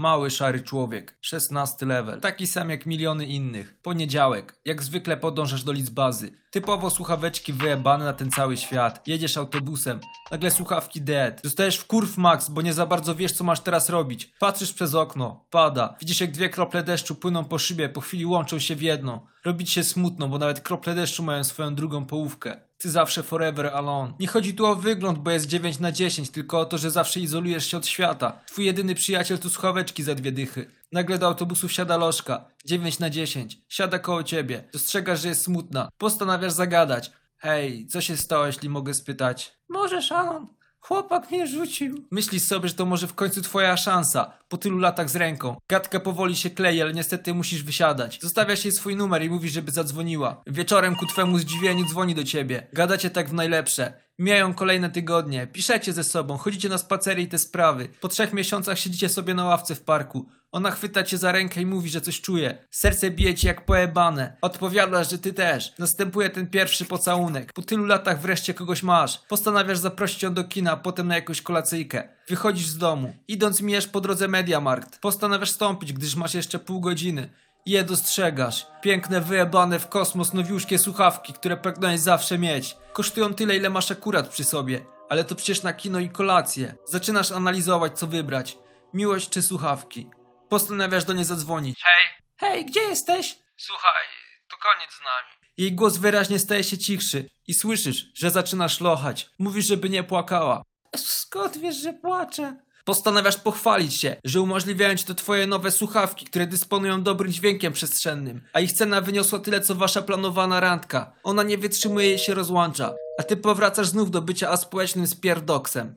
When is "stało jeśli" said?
38.16-38.68